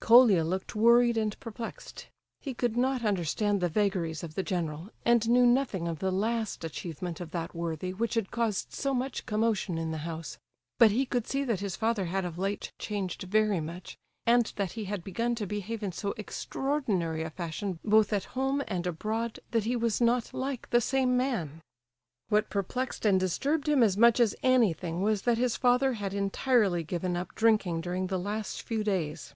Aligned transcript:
Colia 0.00 0.42
looked 0.42 0.74
worried 0.74 1.16
and 1.16 1.38
perplexed. 1.38 2.08
He 2.40 2.52
could 2.52 2.76
not 2.76 3.04
understand 3.04 3.60
the 3.60 3.68
vagaries 3.68 4.24
of 4.24 4.34
the 4.34 4.42
general, 4.42 4.90
and 5.04 5.28
knew 5.28 5.46
nothing 5.46 5.86
of 5.86 6.00
the 6.00 6.10
last 6.10 6.64
achievement 6.64 7.20
of 7.20 7.30
that 7.30 7.54
worthy, 7.54 7.92
which 7.92 8.14
had 8.14 8.32
caused 8.32 8.72
so 8.72 8.92
much 8.92 9.24
commotion 9.24 9.78
in 9.78 9.92
the 9.92 9.98
house. 9.98 10.36
But 10.80 10.90
he 10.90 11.06
could 11.06 11.28
see 11.28 11.44
that 11.44 11.60
his 11.60 11.76
father 11.76 12.06
had 12.06 12.24
of 12.24 12.38
late 12.38 12.72
changed 12.76 13.22
very 13.24 13.60
much, 13.60 13.94
and 14.26 14.46
that 14.56 14.72
he 14.72 14.86
had 14.86 15.04
begun 15.04 15.36
to 15.36 15.46
behave 15.46 15.80
in 15.80 15.92
so 15.92 16.12
extraordinary 16.16 17.22
a 17.22 17.30
fashion 17.30 17.78
both 17.84 18.12
at 18.12 18.24
home 18.34 18.64
and 18.66 18.88
abroad 18.88 19.38
that 19.52 19.62
he 19.64 19.76
was 19.76 20.00
not 20.00 20.34
like 20.34 20.70
the 20.70 20.80
same 20.80 21.16
man. 21.16 21.60
What 22.30 22.50
perplexed 22.50 23.06
and 23.06 23.20
disturbed 23.20 23.68
him 23.68 23.80
as 23.80 23.96
much 23.96 24.18
as 24.18 24.34
anything 24.42 25.02
was 25.02 25.22
that 25.22 25.38
his 25.38 25.56
father 25.56 25.92
had 25.92 26.14
entirely 26.14 26.82
given 26.82 27.16
up 27.16 27.32
drinking 27.36 27.82
during 27.82 28.08
the 28.08 28.18
last 28.18 28.62
few 28.62 28.82
days. 28.82 29.34